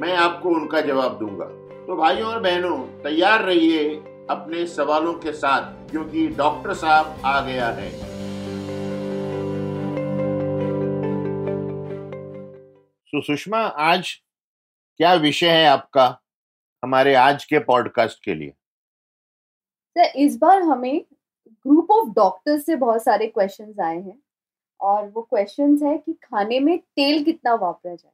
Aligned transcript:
मैं 0.00 0.16
आपको 0.16 0.48
उनका 0.48 0.80
जवाब 0.80 1.18
दूँगा। 1.18 1.44
तो 1.86 1.96
भाइयों 1.96 2.28
और 2.28 2.40
बहनों, 2.40 2.78
तैयार 3.02 3.42
रहिए 3.42 3.94
अपने 4.30 4.66
सवालों 4.66 5.12
के 5.14 5.32
साथ 5.32 5.90
क्योंकि 5.90 6.26
डॉक्टर 6.28 6.74
साहब 6.74 7.22
आ 7.24 7.40
गया 7.40 7.68
है। 7.68 7.90
तो 13.12 13.20
सुषमा 13.20 13.58
आज 13.58 14.20
क्या 14.96 15.14
विषय 15.14 15.48
है 15.48 15.66
आपका, 15.66 16.20
हमारे 16.82 17.14
आज 17.14 17.44
के 17.44 17.58
पॉडकास्ट 17.58 18.24
के 18.24 18.34
लिए? 18.34 18.50
सर, 19.96 20.12
इस 20.16 20.38
बार 20.38 20.62
हमें 20.62 21.04
ग्रुप 21.48 21.90
ऑफ़ 21.90 22.08
डॉक्टर्स 22.08 22.66
से 22.66 22.76
बहुत 22.76 23.04
सारे 23.04 23.26
क्वेश्चंस 23.26 23.80
आए 23.80 24.00
हैं, 24.00 24.18
और 24.80 25.08
वो 25.08 25.22
क्वेश्चंस 25.22 25.82
है 25.82 25.98
कि 25.98 26.12
खाने 26.12 26.60
में 26.60 26.78
तेल 26.78 27.24
कितना 27.24 27.54
वापरा 27.54 27.94
जाए। 27.94 28.12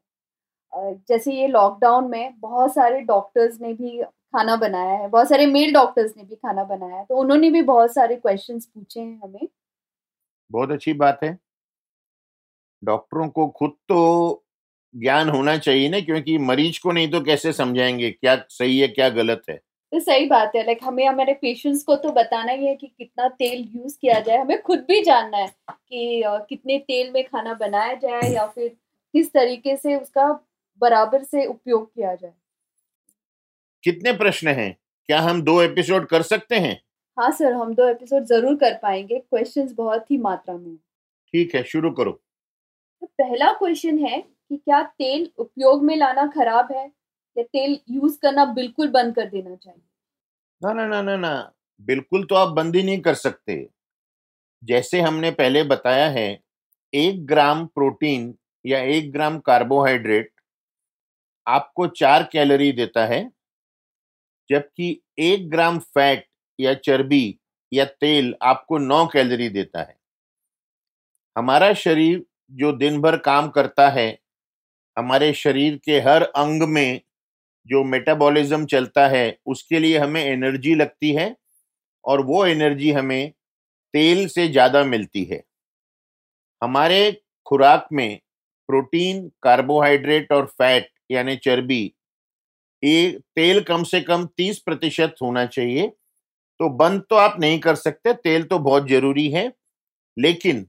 जैसे 0.75 1.33
ये 1.33 1.47
लॉकडाउन 1.49 2.11
में 2.11 2.41
बहुत 2.41 2.75
सारे 2.75 3.01
डॉक्टर्स 3.01 3.61
ने 3.61 3.73
भी 3.73 4.03
खाना 4.03 4.57
बनाया 4.57 4.93
है 4.93 5.09
बहुत 5.09 5.29
सारे 5.29 5.47
मेल 5.47 5.73
डॉक्टर्स 5.73 6.13
ने 6.17 6.25
भी 6.25 6.35
खाना 6.37 6.65
बनाया 6.65 6.97
है 6.97 7.05
तो 7.05 7.17
उन्होंने 7.17 7.51
भी 7.51 7.63
बहुत 7.63 7.95
सारे 7.95 8.17
क्वेश्चंस 8.17 8.67
पूछे 8.67 9.01
हैं 9.01 9.21
हमें। 9.25 9.49
बहुत 10.51 10.71
अच्छी 10.71 10.93
बात 10.93 11.21
है। 11.25 11.39
डॉक्टरों 12.83 13.29
को 13.29 13.47
खुद 13.49 13.71
तो 13.89 14.45
ज्ञान 14.95 15.29
होना 15.29 15.57
चाहिए 15.59 15.89
ना 15.89 16.01
क्योंकि 16.01 16.39
मरीज़ 16.39 16.81
को 16.83 16.93
नहीं 16.93 17.11
तो 17.11 17.21
कैसे 17.21 17.53
समझाएँगे 17.53 18.11
क्या 18.11 18.37
सही 18.49 18.79
है 18.79 18.89
क्या 18.89 19.09
गलत 19.09 19.43
है? 19.51 19.57
तो 19.93 20.01
सही 20.01 20.27
बात 20.27 20.53
है 20.57 20.63
लाइक 20.65 20.79
हमें 20.85 21.07
हमारे 21.07 21.33
पेशेंट्स 21.35 21.83
को 21.85 21.97
तो 21.97 22.11
बताना 22.13 22.53
ही 22.53 22.67
है 22.67 22.75
कि 22.77 22.87
कितना 22.99 23.29
तेल 23.29 23.69
यूज़ 23.77 23.97
किया 24.01 24.19
जाए 24.21 24.37
हमें 24.37 24.61
खुद 24.63 24.79
भी 24.89 25.03
जानना 25.03 25.37
है 25.37 25.47
कि 25.71 26.23
कितने 26.49 26.79
तेल 26.79 27.11
में 27.13 27.23
खाना 27.25 27.55
बनाया 27.55 27.95
जाए 27.95 28.33
या 28.33 28.47
फिर 28.47 28.69
किस 29.15 29.33
तरीके 29.33 29.77
से 29.77 29.97
उसका 29.97 30.33
बराबर 30.81 31.23
से 31.23 31.45
उपयोग 31.47 31.87
किया 31.95 32.15
जाए। 32.15 32.33
कितने 33.85 34.13
प्रश्न 34.13 34.49
हैं? 34.49 34.77
क्या 35.09 35.21
हम 35.21 35.43
दो 35.43 35.61
एपिसोड 35.63 36.07
कर 36.07 36.23
सकते 36.23 36.59
हैं? 36.59 36.81
हाँ 37.17 37.31
सर 37.31 37.53
हम 37.53 37.75
दो 37.75 37.89
एपिसोड 37.89 38.25
ज़रूर 38.25 38.55
कर 38.55 38.75
पाएँगे। 38.75 39.19
क्वेश्चंस 39.19 39.73
बहुत 39.73 40.11
ही 40.11 40.19
मात्रा 40.19 40.57
में 40.57 40.77
ठीक 40.77 41.55
है 41.55 41.63
शुरू 41.63 41.91
करो। 41.91 42.13
तो 43.03 43.07
पहला 43.07 43.53
क्वेश्चन 43.53 43.99
है 43.99 44.21
कि 44.21 44.57
क्या 44.57 44.83
तेल 44.83 45.31
उपयोग 45.39 45.85
में 45.85 45.97
लाना 45.97 46.27
खराब 46.27 46.73
है 46.73 46.87
या 47.37 47.43
तेल 47.43 47.79
यूज़ 47.91 48.19
करना 48.19 48.45
बिल्कुल 48.45 48.89
बंद 48.89 49.15
कर 49.15 49.29
देना 49.29 49.55
चाहिए? 49.55 49.81
ना 50.63 50.73
ना 50.73 50.87
ना 50.87 51.03
ना 51.03 51.17
ना 51.17 51.53
बिल्कुल 51.81 52.25
तो 52.25 52.35
आप 52.35 52.49
बंद 52.49 52.77
ही 52.77 52.83
नहीं 52.83 53.01
कर 53.01 53.15
सकते। 53.15 53.69
जैसे 54.63 55.01
हमने 55.01 55.31
पहले 55.31 55.63
बताया 55.63 56.09
है 56.09 56.29
एक 56.93 57.25
ग्राम 57.27 57.65
प्रोटीन 57.67 58.35
या 58.65 58.79
एक 58.89 59.13
ग्राम 59.13 59.39
कार्बोहाइड्रेट 59.39 60.31
आपको 61.51 61.87
चार 61.87 62.23
कैलोरी 62.33 62.73
देता 62.73 63.05
है, 63.07 63.23
जबकि 64.51 65.01
एक 65.19 65.49
ग्राम 65.51 65.79
फैट 65.79 66.27
या 66.59 66.75
चर्बी 66.77 67.39
या 67.73 67.85
तेल 67.85 68.35
आपको 68.43 68.79
नौ 68.79 69.05
कैलोरी 69.07 69.49
देता 69.49 69.81
है। 69.81 69.97
हमारा 71.37 71.73
शरीर 71.75 72.25
जो 72.53 72.73
दिन 72.73 73.01
भर 73.01 73.17
काम 73.19 73.49
करता 73.49 73.89
है, 73.89 74.09
हमारे 74.97 75.33
शरीर 75.35 75.77
के 75.85 76.01
हर 76.01 76.23
अंग 76.23 76.63
में 76.69 77.01
जो 77.67 77.83
मेटाबॉलिज्म 77.85 78.67
चलता 78.67 79.07
है, 79.09 79.39
उसके 79.47 79.79
लिए 79.79 79.99
हमें 79.99 80.25
एनर्जी 80.25 80.75
लगती 80.75 81.13
है 81.13 81.35
और 82.05 82.25
वो 82.27 82.45
एनर्जी 82.47 82.93
हमें 82.93 83.31
तेल 83.95 84.27
से 84.29 84.49
ज़्यादा 84.49 84.85
मिलती 84.85 85.25
है। 85.25 85.43
हमारे 86.63 87.01
खुराक 87.47 87.89
में 87.93 88.21
प्रोटीन 88.69 89.29
कार्बोहाइड्रेट 89.43 90.33
और 90.33 90.47
फैट 90.49 90.91
यानी 91.11 91.37
चर्बी, 91.39 91.83
ये 92.83 93.11
तेल 93.37 93.63
कम 93.65 93.83
से 93.85 94.01
कम 94.03 94.27
तीस 94.37 94.59
प्रतिशत 94.61 95.15
होना 95.23 95.45
चाहिए। 95.49 95.87
तो 96.61 96.69
बंद 96.71 97.03
तो 97.11 97.17
आप 97.17 97.37
नहीं 97.41 97.59
कर 97.61 97.75
सकते, 97.77 98.13
तेल 98.15 98.43
तो 98.45 98.59
बहुत 98.61 98.89
ज़रूरी 98.89 99.29
है। 99.31 99.53
लेकिन 100.17 100.67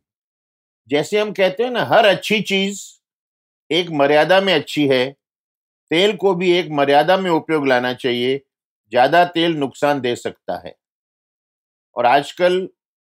जैसे 0.89 1.19
हम 1.19 1.31
कहते 1.33 1.63
हैं 1.63 1.71
ना, 1.71 1.83
हर 1.85 2.05
अच्छी 2.07 2.41
चीज़ 2.43 2.81
एक 3.69 3.89
मर्यादा 3.91 4.39
में 4.41 4.53
अच्छी 4.53 4.87
है, 4.87 5.09
तेल 5.91 6.15
को 6.17 6.33
भी 6.35 6.51
एक 6.51 6.69
मर्यादा 6.73 7.17
में 7.17 7.29
उपयोग 7.31 7.67
लाना 7.67 7.93
चाहिए, 7.95 8.37
ज़्यादा 8.91 9.23
तेल 9.27 9.55
नुकसान 9.57 10.01
दे 10.01 10.15
सकता 10.17 10.61
है। 10.67 10.75
और 11.95 12.05
आजकल 12.05 12.67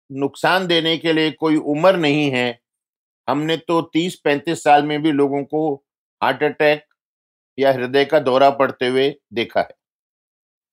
नुकसान 0.09 0.67
देने 0.67 0.97
के 0.97 1.13
लिए 1.13 1.31
कोई 1.33 1.57
उम्र 1.57 1.97
नहीं 1.97 2.29
है। 2.31 2.59
हमने 3.27 3.57
तो 3.59 3.81
30-35 3.83 4.63
साल 4.63 4.83
में 4.83 5.01
भी 5.03 5.11
लोगों 5.13 5.43
को 5.45 5.73
हार्ट 6.21 6.43
अटैक 6.43 6.85
या 7.57 7.71
हृदय 7.71 8.05
का 8.05 8.19
दौरा 8.19 8.49
पड़ते 8.49 8.87
हुए 8.87 9.09
देखा 9.33 9.59
है। 9.59 9.73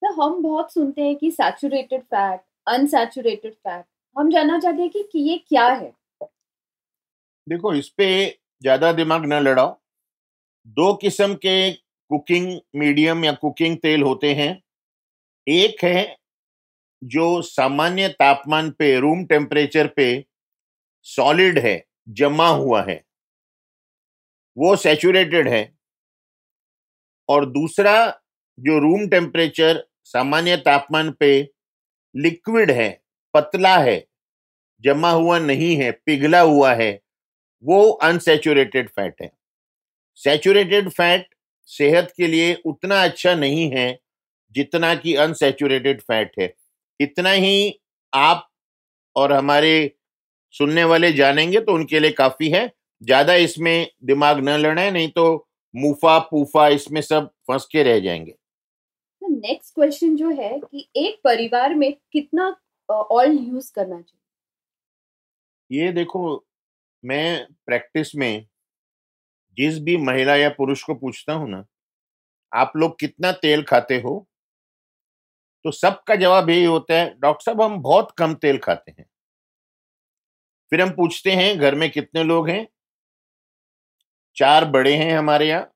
तो 0.02 0.12
हम 0.12 0.42
बहुत 0.42 0.72
सुनते 0.72 1.02
हैं 1.02 1.16
कि 1.16 1.30
सैचुरेटेड 1.30 2.02
फैट 2.02 2.40
अनसैचुरेटेड 2.68 3.52
फैट 3.52 3.84
हम 4.16 4.30
जानना 4.30 4.58
चाहते 4.58 4.82
हैं 4.82 4.90
कि, 4.90 5.02
कि 5.02 5.18
ये 5.18 5.36
क्या 5.38 5.66
है? 5.66 5.92
देखो 7.46 7.74
इस 7.74 7.88
पे 7.88 8.38
ज़्यादा 8.62 8.92
दिमाग 8.92 9.24
न 9.24 9.40
लड़ाओ। 9.40 9.76
दो 10.66 10.92
किस्म 10.94 11.34
के 11.34 11.72
कुकिंग 11.72 12.58
मीडियम 12.76 13.24
या 13.24 13.32
कुकिंग 13.32 13.76
तेल 13.76 14.02
होते 14.02 14.34
हैं। 14.34 14.62
एक 15.46 15.84
है 15.84 16.16
जो 17.02 17.42
सामान्य 17.42 18.08
तापमान 18.08 18.70
पे 18.70 18.98
रूम 19.00 19.24
टेम्परेचर 19.24 19.86
पे 19.86 20.04
सॉलिड 21.06 21.58
है 21.58 21.84
जमा 22.10 22.48
हुआ 22.48 22.82
है। 22.82 23.02
वो 24.56 24.74
सैचुरेटेड 24.76 25.48
है। 25.48 25.62
और 27.32 27.46
दूसरा 27.50 27.94
जो 28.58 28.78
रूम 28.78 29.06
टेम्परेचर 29.08 29.82
सामान्य 30.04 30.56
तापमान 30.58 31.10
पे 31.20 31.30
लिक्विड 32.14 32.70
है, 32.70 32.90
पतला 33.34 33.76
है, 33.78 34.04
जमा 34.84 35.10
हुआ 35.10 35.38
नहीं 35.40 35.74
है, 35.76 35.90
पिघला 36.06 36.40
हुआ 36.40 36.72
है, 36.74 36.98
वो 37.64 37.90
अनसेचुरेटेड 38.02 38.88
फैट 38.90 39.22
है। 39.22 39.30
सेचुरेटेड 40.18 40.88
फैट 40.90 41.26
सेहत 41.68 42.12
के 42.16 42.26
लिए 42.26 42.54
उतना 42.66 43.02
अच्छा 43.02 43.34
नहीं 43.36 43.70
है 43.70 43.98
जितना 44.54 44.94
कि 44.94 45.14
अनसेचुरेटेड 45.16 46.00
फैट 46.00 46.32
है। 46.38 46.52
इतना 47.00 47.30
ही 47.32 47.80
आप 48.12 48.48
और 49.16 49.32
हमारे 49.32 49.74
सुनने 50.54 50.84
वाले 50.84 51.12
जानेंगे 51.12 51.60
तो 51.60 51.74
उनके 51.74 52.00
लिए 52.00 52.10
काफ़ी 52.12 52.50
है। 52.50 52.70
ज़्यादा 53.02 53.34
इसमें 53.36 53.88
दिमाग 54.04 54.38
न 54.38 54.56
लड़ाए, 54.58 54.90
नहीं 54.90 55.08
तो 55.10 55.48
मुफा 55.74 56.18
पूफा 56.30 56.66
इसमें 56.70 57.00
सब 57.02 57.30
फंस 57.48 57.66
के 57.72 57.82
रह 57.82 58.00
जाएँगे। 58.00 58.34
नेक्स्ट 59.22 59.74
क्वेश्चन 59.74 60.14
जो 60.16 60.30
है 60.32 60.58
कि 60.60 60.86
एक 60.96 61.20
परिवार 61.24 61.74
में 61.74 61.92
कितना 62.12 62.54
ऑयल 62.88 63.38
यूज़ 63.40 63.72
करना 63.74 63.96
चाहिए? 63.96 64.18
ये 65.70 65.92
देखो 65.92 66.22
मैं 67.04 67.46
प्रैक्टिस 67.66 68.14
में 68.16 68.46
जिस 69.58 69.78
भी 69.78 69.96
महिला 69.98 70.34
या 70.36 70.48
पुरुष 70.50 70.82
को 70.82 70.94
पूछता 70.94 71.32
हूँ 71.32 71.48
ना 71.50 71.64
आप 72.52 72.72
लोग 72.76 72.98
कितना 73.00 73.32
तेल 73.34 73.62
खाते 73.64 74.00
हो? 74.00 74.26
तो 75.64 75.70
सबका 75.70 76.14
जवाब 76.16 76.50
यही 76.50 76.64
होता 76.64 76.94
है 76.94 77.08
डॉक्टर 77.20 77.44
साहब 77.44 77.62
हम 77.62 77.78
बहुत 77.82 78.10
कम 78.18 78.34
तेल 78.36 78.58
खाते 78.58 78.90
हैं। 78.90 79.04
फिर 80.72 80.80
हम 80.80 80.90
पूछते 80.90 81.30
हैं 81.32 81.58
घर 81.58 81.74
में 81.74 81.90
कितने 81.90 82.22
लोग 82.24 82.48
हैं? 82.48 82.66
चार 84.36 84.64
बड़े 84.64 84.94
हैं 84.96 85.18
हमारे 85.18 85.48
यहाँ 85.48 85.70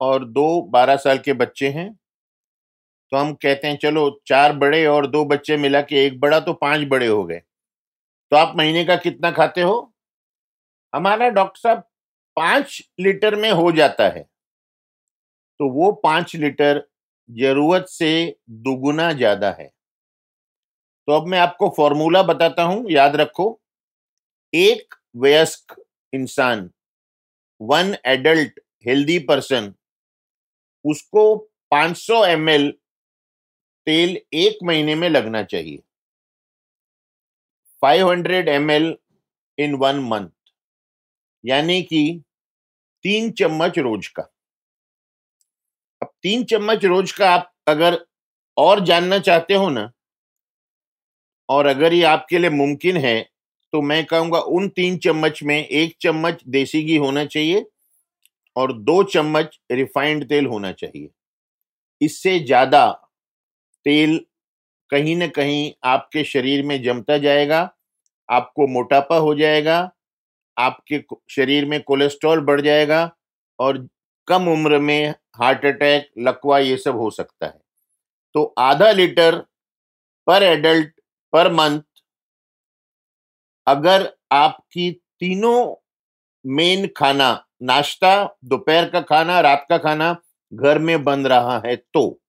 और 0.00 0.24
दो 0.24 0.62
बारह 0.62 0.96
साल 0.96 1.18
के 1.18 1.32
बच्चे 1.32 1.68
हैं। 1.68 1.92
तो 3.12 3.16
हम 3.16 3.32
कहते 3.34 3.68
हैं, 3.68 3.76
चलो, 3.76 4.20
चार 4.26 4.52
बड़े 4.52 4.86
और 4.86 5.06
दो 5.06 5.24
बच्चे 5.24 5.56
मिला 5.56 5.80
के 5.80 6.04
एक 6.06 6.20
बड़ा 6.20 6.40
तो 6.40 6.52
पाँच 6.52 6.86
बड़े 6.88 7.06
हो 7.06 7.24
गए। 7.24 7.38
तो 8.32 8.36
आप 8.36 8.54
महीने 8.56 8.84
का 8.84 8.96
कितना 8.96 9.30
खाते 9.30 9.62
हो? 9.62 9.92
हमारा 10.92 11.28
डॉक्टर 11.28 11.60
साहब 11.60 11.82
पाँच 12.36 12.82
लीटर 13.00 13.36
में 13.36 13.50
हो 13.50 13.72
जाता 13.72 14.08
है। 14.08 14.28
तो 15.60 15.68
वो 15.70 15.90
पाँच 15.92 16.36
लीटर 16.36 16.82
ज़रूरत 17.28 17.86
से 17.88 18.36
दुगुना 18.50 19.12
ज़्यादा 19.12 19.50
है। 19.50 19.70
तो 21.08 21.12
अब 21.12 21.26
मैं 21.26 21.38
आपको 21.38 21.68
फॉर्मूला 21.76 22.22
बताता 22.22 22.62
हूँ, 22.62 22.84
याद 22.90 23.16
रखो। 23.16 23.60
एक 24.52 24.94
वयस्क 25.16 25.74
इंसान 26.12 26.70
वन 27.60 27.94
एडल्ट 28.06 28.60
हेल्दी 28.86 29.18
पर्सन 29.28 29.72
उसको 30.84 31.24
500 31.72 32.22
ml 32.26 32.70
तेल 33.86 34.18
एक 34.36 34.58
महीने 34.64 34.94
में 34.94 35.08
लगना 35.08 35.42
चाहिए। 35.42 35.82
500 37.82 38.48
ml 38.50 38.92
इन 39.58 39.74
वन 39.74 40.00
मंथ 40.04 40.30
यानी 41.44 41.82
कि 41.82 42.02
तीन 43.04 43.30
चम्मच 43.32 43.78
रोज 43.78 44.06
का। 44.08 44.22
अब 46.02 46.10
तीन 46.22 46.44
चम्मच 46.44 46.84
रोज 46.84 47.12
का 47.12 47.30
आप 47.30 47.52
अगर 47.68 47.98
और 48.56 48.84
जानना 48.84 49.18
चाहते 49.20 49.54
हो 49.54 49.68
ना, 49.70 49.90
और 51.48 51.66
अगर 51.66 51.92
ये 51.92 52.02
आपके 52.04 52.38
लिए 52.38 52.50
मुमकिन 52.50 52.96
है 52.96 53.18
तो 53.72 53.80
मैं 53.82 54.04
कहूँगा 54.06 54.38
उन 54.38 54.68
तीन 54.68 54.96
चम्मच 54.98 55.42
में 55.42 55.56
एक 55.58 55.96
चम्मच 56.00 56.42
देसी 56.48 56.82
घी 56.82 56.96
होना 56.96 57.24
चाहिए 57.26 57.64
और 58.56 58.72
दो 58.74 59.02
चम्मच 59.04 59.58
रिफाइंड 59.72 60.28
तेल 60.28 60.46
होना 60.46 60.72
चाहिए। 60.72 61.08
इससे 62.00 62.38
ज़्यादा 62.38 62.88
तेल 63.86 64.20
कहीं 64.90 65.16
ना 65.16 65.26
कहीं 65.28 65.72
आपके 65.84 66.24
शरीर 66.24 66.64
में 66.64 66.82
जमता 66.82 67.18
जाएगा, 67.18 67.60
आपको 68.28 68.66
मोटापा 68.66 69.16
हो 69.16 69.34
जाएगा, 69.34 69.90
आपके 70.56 71.02
शरीर 71.30 71.64
में 71.64 71.80
कोलेस्ट्रॉल 71.82 72.40
बढ़ 72.40 72.60
जाएगा 72.60 73.10
और 73.58 73.86
कम 74.28 74.48
उम्र 74.48 74.78
में 74.78 75.14
हार्ट 75.36 75.64
अटैक, 75.66 76.08
लकवा 76.18 76.58
ये 76.58 76.76
सब 76.76 76.96
हो 76.96 77.10
सकता 77.10 77.46
है। 77.46 77.58
तो 78.34 78.42
आधा 78.58 78.90
लीटर 78.92 79.36
पर 80.26 80.42
एडल्ट 80.42 80.92
पर 81.32 81.52
मंथ 81.52 81.80
अगर 83.68 84.08
आपकी 84.32 84.90
तीनों 85.20 85.74
मेन 86.44 86.86
खाना, 86.96 87.44
नाश्ता, 87.62 88.24
दोपहर 88.44 88.88
का 88.90 89.00
खाना, 89.02 89.40
रात 89.40 89.66
का 89.68 89.78
खाना 89.78 90.16
घर 90.52 90.78
में 90.78 91.02
बन 91.04 91.26
रहा 91.26 91.60
है 91.66 91.76
तो 91.76 92.20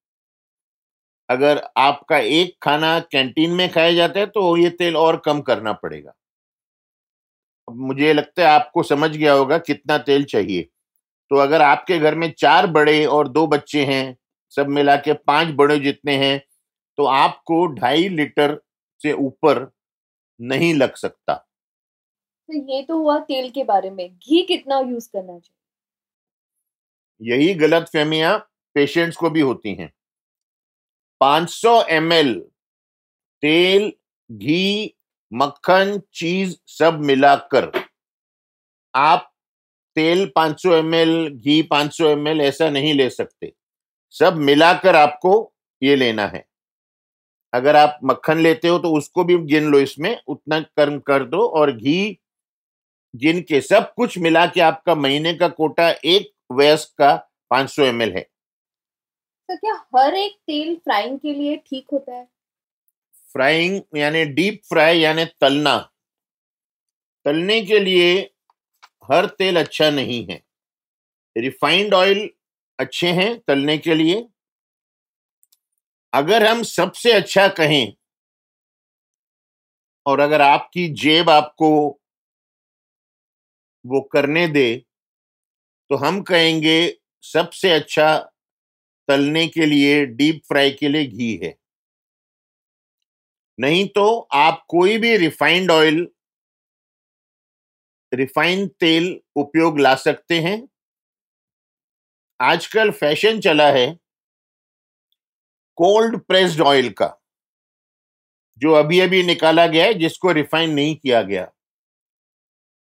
अगर 1.30 1.62
आपका 1.78 2.18
एक 2.18 2.56
खाना 2.64 3.00
कैंटीन 3.12 3.52
में 3.52 3.70
खाया 3.72 3.94
जाता 3.94 4.20
है 4.20 4.26
तो 4.28 4.56
ये 4.58 4.70
तेल 4.70 4.98
और 4.98 5.18
कम 5.26 5.42
करना 5.42 5.74
पड़ेगा। 5.74 6.14
मुझे 7.68 8.14
लगता 8.14 8.42
है 8.42 8.48
आपको 8.50 8.84
समझ 8.84 9.10
गया 9.12 9.34
होगा 9.34 9.58
कितना 9.60 9.98
तेल 10.00 10.24
चाहिए। 10.26 10.62
तो 11.32 11.36
अगर 11.36 11.62
आपके 11.62 11.98
घर 12.00 12.16
में 12.16 12.32
चार 12.38 12.68
बड़े 12.68 13.06
और 13.08 13.28
दो 13.28 13.46
बच्चे 13.48 13.84
हैं, 13.86 14.16
सब 14.54 14.70
मिला 14.70 14.96
के 14.98 15.14
पाँच 15.14 15.54
बड़े 15.56 15.80
जितने 15.80 16.16
हैं 16.18 16.42
तो 16.98 17.06
आपको 17.06 17.66
ढाई 17.74 18.08
लीटर 18.10 18.60
से 19.02 19.14
ऊपर 19.14 19.70
नहीं 20.42 20.74
लग 20.74 20.96
सकता। 20.96 21.34
तो 22.50 22.74
ये 22.74 22.84
तो 22.84 22.98
हुआ 22.98 23.20
तेल 23.20 23.50
के 23.50 23.64
बारे 23.64 23.90
में। 23.90 24.18
घी 24.18 24.44
कितना 24.44 24.80
यूज़ 24.80 25.10
करना 25.10 25.40
चाहिए? 25.40 25.56
यही 27.22 27.54
गलत 27.54 27.88
फहमियाँ 27.94 28.50
पेशेंट्स 28.74 29.18
को 29.18 29.30
भी 29.30 29.42
होती 29.42 29.76
हैं। 29.76 29.94
500 31.20 31.84
ml 31.84 32.40
तेल 33.42 33.94
घी 34.32 34.96
मक्खन 35.34 36.02
चीज़ 36.14 36.58
सब 36.68 37.00
मिलाकर 37.00 37.72
आप 38.96 39.34
तेल 39.96 40.32
500 40.36 40.70
ml 40.70 41.30
घी 41.30 41.62
500 41.64 42.16
ml 42.16 42.42
ऐसा 42.42 42.70
नहीं 42.70 42.94
ले 42.94 43.10
सकते। 43.10 43.54
सब 44.10 44.36
मिलाकर 44.36 44.96
आपको 44.96 45.54
ये 45.84 45.96
लेना 45.96 46.28
है। 46.28 46.49
अगर 47.54 47.76
आप 47.76 48.00
मक्खन 48.04 48.38
लेते 48.38 48.68
हो 48.68 48.80
तो 48.80 48.94
उसको 48.94 49.24
भी 49.24 49.38
गिन 49.38 49.64
लो 49.64 49.80
इसमें 49.80 50.22
उतना 50.28 50.60
कर्म 50.60 51.00
कर 51.00 51.24
दो 51.24 51.48
और 51.48 51.72
घी 51.72 52.20
गिन 53.16 53.42
के 53.42 53.62
सब 53.62 53.94
कुछ 53.94 54.18
मिला 54.18 54.46
के 54.46 54.62
आपका 54.62 54.96
महीने 54.96 55.34
का 55.34 55.48
कोटा 55.48 55.90
एक 56.06 56.32
वयस्क 56.52 56.90
का 56.98 57.30
500 57.50 57.84
ml 57.84 58.16
है। 58.16 58.22
तो 59.50 59.58
क्या 59.58 59.88
हर 59.96 60.16
एक 60.16 60.32
तेल 60.32 60.76
फ्राइंग 60.76 61.20
के 61.20 61.34
लिए 61.34 61.56
ठीक 61.58 61.86
होता 61.94 62.16
है? 62.16 62.28
फ्राइंग 63.32 63.82
यानी 63.98 64.26
डीप 64.26 64.62
फ्राई 64.70 65.00
यानी 65.00 65.26
तलना। 65.26 65.78
तलने 67.26 67.62
के 67.62 67.80
लिए 67.80 68.32
हर 69.12 69.26
तेल 69.26 69.60
अच्छा 69.60 69.90
नहीं 69.90 70.26
है। 70.26 70.44
रिफाइंड 71.38 71.94
ऑयल 71.94 72.30
अच्छे 72.80 73.08
हैं 73.08 73.40
तलने 73.40 73.78
के 73.78 73.96
लिए। 73.96 74.30
अगर 76.14 76.46
हम 76.48 76.64
सबसे 76.64 77.12
अच्छा 77.12 77.48
कहें 77.48 77.94
और 80.06 80.20
अगर 80.20 80.42
आपकी 80.42 80.88
जेब 80.94 81.30
आपको 81.30 81.70
वो 83.86 84.02
करने 84.02 84.48
दे 84.48 84.76
तो 85.90 85.96
हम 85.96 86.22
कहेंगे 86.22 86.80
सबसे 87.24 87.72
अच्छा 87.72 88.18
तलने 89.08 89.48
के 89.48 89.66
लिए, 89.66 90.06
डीप 90.06 90.42
फ्राई 90.48 90.72
के 90.72 90.88
लिए 90.88 91.06
घी 91.06 91.36
है। 91.44 91.54
नहीं 93.60 93.88
तो 93.88 94.06
आप 94.34 94.64
कोई 94.70 94.98
भी 94.98 95.16
रिफाइंड 95.18 95.72
ऑयल, 95.72 96.08
रिफाइंड 98.12 98.70
तेल 98.80 99.20
उपयोग 99.36 99.80
ला 99.80 99.96
सकते 99.96 100.40
हैं। 100.40 100.58
आजकल 102.40 102.92
फ़ैशन 102.92 103.40
चला 103.40 103.72
है 103.72 103.88
कोल्ड 105.80 106.18
प्रेस्ड 106.20 106.62
ऑयल 106.62 106.90
का, 106.92 107.16
जो 108.62 108.74
अभी 108.74 109.00
अभी 109.00 109.22
निकाला 109.24 109.66
गया 109.68 109.86
है, 109.86 109.94
जिसको 109.94 110.32
रिफाइन 110.32 110.74
नहीं 110.74 110.96
किया 110.96 111.22
गया। 111.24 111.52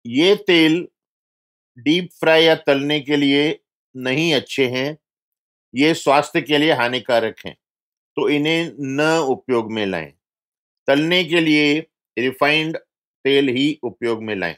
ये 0.05 0.35
तेल 0.47 0.87
डीप 1.77 2.09
फ्राई 2.19 2.43
या 2.43 2.55
तलने 2.57 2.99
के 2.99 3.17
लिए 3.17 3.59
नहीं 3.95 4.33
अच्छे 4.35 4.67
हैं, 4.69 4.97
ये 5.73 5.93
स्वास्थ्य 5.95 6.41
के 6.41 6.57
लिए 6.57 6.73
हानिकारक 6.73 7.45
हैं 7.45 7.55
तो 8.17 8.27
इन्हें 8.29 8.71
न 8.79 9.01
उपयोग 9.29 9.71
में 9.71 9.85
लाएँ। 9.85 10.11
तलने 10.87 11.23
के 11.23 11.39
लिए 11.41 11.79
रिफाइंड 12.17 12.77
तेल 13.25 13.49
ही 13.49 13.79
उपयोग 13.83 14.23
में 14.23 14.35
लाएँ। 14.35 14.55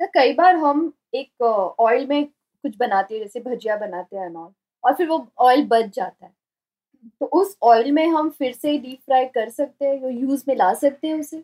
तो 0.00 0.06
कई 0.14 0.32
बार 0.34 0.56
हम 0.56 0.92
एक 1.14 1.42
ऑयल 1.80 2.06
में 2.06 2.24
कुछ 2.24 2.76
बनाते 2.76 3.14
हैं, 3.14 3.22
जैसे 3.22 3.40
भजिया 3.40 3.76
बनाते 3.76 4.16
हैं 4.16 4.34
और 4.34 4.94
फिर 4.94 5.06
वो 5.08 5.26
ऑयल 5.40 5.64
बच 5.66 5.94
जाता 5.96 6.26
है। 6.26 6.32
तो 7.20 7.26
उस 7.34 7.56
ऑयल 7.64 7.90
में 7.92 8.06
हम 8.08 8.30
फिर 8.30 8.52
से 8.54 8.76
डीप 8.78 8.98
फ्राई 9.00 9.24
कर 9.28 9.50
सकते 9.50 9.84
हैं 9.86 10.10
यूज़ 10.12 10.44
में 10.48 10.54
ला 10.56 10.72
सकते 10.76 11.08
हैं 11.08 11.20
उसे? 11.20 11.42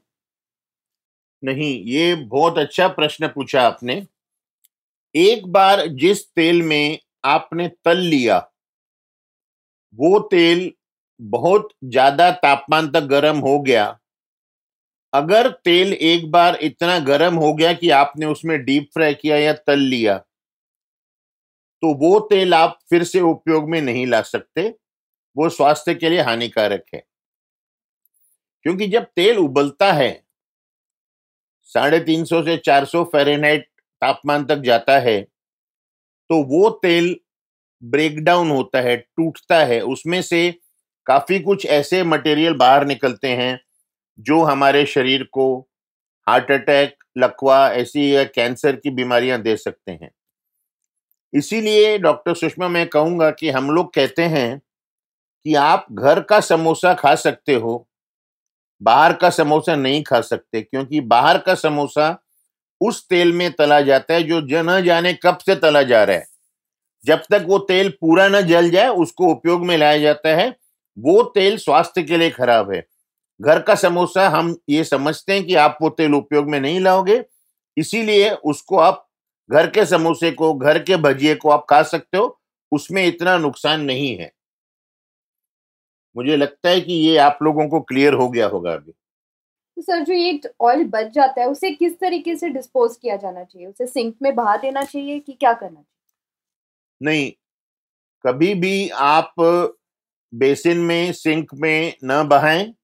नहीं, 1.43 1.73
ये 1.87 2.15
बहुत 2.27 2.59
अच्छा 2.59 2.89
प्रश्न 2.91 3.29
पूछा 3.31 3.63
आपने। 3.63 4.03
एक 5.15 5.47
बार 5.49 5.87
जिस 5.99 6.25
तेल 6.29 6.63
में 6.63 6.99
आपने 7.27 7.69
तल 7.85 7.99
लिया, 8.01 8.39
वो 9.99 10.19
तेल 10.31 10.71
बहुत 11.21 11.69
ज़्यादा 11.87 12.31
तापमान 12.41 12.91
तक 12.91 13.07
गर्म 13.11 13.39
हो 13.41 13.59
गया। 13.63 13.87
अगर 15.13 15.49
तेल 15.65 15.93
एक 15.93 16.31
बार 16.31 16.57
इतना 16.63 16.99
गर्म 17.05 17.35
हो 17.37 17.53
गया 17.55 17.73
कि 17.75 17.91
आपने 17.95 18.27
उसमें 18.27 18.59
डीप 18.65 18.89
फ्राई 18.95 19.15
किया 19.15 19.37
या 19.39 19.53
तल 19.63 19.79
लिया 19.81 20.21
तो 21.83 21.93
वो 21.97 22.19
तेल 22.31 22.55
आप 22.55 22.79
फिर 22.91 23.05
से 23.05 23.21
उपयोग 23.23 23.69
में 23.71 23.81
नहीं 23.83 24.07
ला 24.07 24.21
सकते। 24.25 24.73
वो 25.37 25.49
स्वास्थ्य 25.49 25.95
के 25.95 26.11
लिए 26.11 26.21
हानिकारक 26.21 26.85
है। 26.95 27.03
क्योंकि 28.67 28.87
जब 28.89 29.05
तेल 29.17 29.39
उबलता 29.39 29.93
है, 29.93 30.11
साढ़े 31.71 32.01
तीन 32.01 32.25
सौ 32.25 32.43
से 32.43 32.57
चार 32.57 32.85
सौ 32.85 33.05
फेरेनहाइट 33.05 33.69
तापमान 34.03 34.45
तक 34.45 34.59
जाता 34.59 34.99
है 34.99 35.21
तो 36.31 36.43
वो 36.43 36.69
तेल 36.83 37.17
ब्रेकडाउन 37.83 38.51
होता 38.51 38.81
है, 38.81 38.97
टूटता 38.97 39.65
है। 39.65 39.81
उसमें 39.81 40.21
से 40.23 40.51
काफ़ी 41.07 41.39
कुछ 41.41 41.67
ऐसे 41.67 42.03
मटेरियल 42.05 42.55
बाहर 42.55 42.87
निकलते 42.87 43.29
हैं, 43.29 43.61
जो 44.19 44.43
हमारे 44.43 44.85
शरीर 44.87 45.23
को 45.25 45.47
हार्ट 46.27 46.51
अटैक 46.53 46.97
लकवा, 47.19 47.69
ऐसी 47.69 48.15
या 48.17 48.25
कैंसर 48.25 48.77
की 48.77 48.91
बीमारियाँ 48.91 49.41
दे 49.43 49.57
सकते 49.57 49.93
हैं। 49.93 50.11
इसीलिए 51.33 51.99
डॉक्टर 51.99 52.35
सुषमा, 52.35 52.69
मैं 52.69 52.87
कहूँगा 52.89 53.31
कि 53.31 53.51
हम 53.51 53.71
लोग 53.71 53.93
कहते 53.95 54.23
हैं 54.23 54.61
कि 55.45 55.55
आप 55.55 55.87
घर 55.93 56.21
का 56.21 56.41
समोसा 56.41 56.95
खा 56.95 57.15
सकते 57.15 57.55
हो, 57.55 57.87
बाहर 58.83 59.13
का 59.13 59.31
समोसा 59.31 59.77
नहीं 59.77 60.03
खा 60.03 60.21
सकते, 60.21 60.61
क्योंकि 60.63 61.01
बाहर 61.01 61.39
का 61.39 61.55
समोसा 61.55 62.17
उस 62.81 63.09
तेल 63.09 63.33
में 63.33 63.51
तला 63.53 63.81
जाता 63.81 64.15
है 64.15 64.23
जो 64.23 64.41
न 64.63 64.81
जाने 64.83 65.13
कब 65.15 65.39
से 65.39 65.57
तला 65.57 65.83
जा 65.83 66.05
रहा 66.05 66.17
है। 66.17 66.27
जब 67.05 67.23
तक 67.31 67.45
वो 67.47 67.59
तेल 67.59 67.89
पूरा 67.91 68.29
न 68.29 68.41
जल 68.41 68.71
जाए, 68.71 68.89
उसको 68.89 69.27
उपयोग 69.27 69.67
में 69.67 69.77
लाया 69.79 69.99
जाता 69.99 70.29
है। 70.29 70.49
वो 70.99 71.23
तेल 71.25 71.57
स्वास्थ्य 71.57 72.03
के 72.03 72.17
लिए 72.17 72.31
खराब 72.31 72.73
है। 72.73 72.85
घर 73.41 73.61
का 73.61 73.75
समोसा 73.75 74.29
हम 74.29 74.57
ये 74.69 74.85
समझते 74.85 75.33
हैं 75.33 75.45
कि 75.45 75.55
आप 75.55 75.79
वो 75.83 75.89
तेल 75.91 76.15
उपयोग 76.15 76.49
में 76.49 76.61
नहीं 76.61 76.81
लाओगे, 76.81 77.23
इसीलिए 77.77 78.31
उसको 78.31 78.79
आप 78.79 79.07
घर 79.51 79.67
के 79.67 79.85
समोसे 79.87 80.31
को, 80.31 80.53
घर 80.55 80.79
के 80.79 80.97
भजिए 80.97 81.35
को 81.35 81.51
आप 81.51 81.67
खा 81.71 81.83
सकते 81.83 82.19
हो, 82.19 82.41
उसमें 82.73 83.07
इतना 83.07 83.37
नुकसान 83.39 83.81
नहीं 83.81 84.17
है। 84.17 84.33
मुझे 86.17 86.37
लगता 86.37 86.69
है 86.69 86.81
कि 86.81 86.93
ये 86.93 87.17
आप 87.17 87.39
लोगों 87.43 87.69
को 87.69 87.81
क्लियर 87.81 88.15
हो 88.15 88.29
गया 88.29 88.47
होगा 88.47 88.73
अभी। 88.73 88.93
तो 89.77 89.83
सर 89.83 90.05
जो 90.05 90.15
ये 90.15 90.41
ऑयल 90.61 90.85
बच 90.85 91.07
जाता 91.07 91.41
है 91.41 91.49
उसे 91.49 91.71
किस 91.71 91.99
तरीके 92.01 92.37
से 92.37 92.49
डिस्पोज 92.49 92.97
किया 92.97 93.17
जाना 93.17 93.45
चाहिए? 93.45 93.69
उसे 93.69 93.87
सिंक 93.87 94.17
में 94.23 94.35
बहा 94.35 94.57
देना 94.57 94.83
चाहिए 94.83 95.19
कि 95.19 95.33
क्या 95.33 95.53
करना 95.53 95.81
चाहिए? 95.81 96.07
नहीं 97.03 97.33
कभी 98.25 98.55
भी 98.55 98.89
आप 98.89 99.35
बेसिन 100.35 100.79
में 100.79 101.13
सिंक 101.13 101.55
में 101.55 101.95
न 102.05 102.29
बहाएँ 102.29 102.75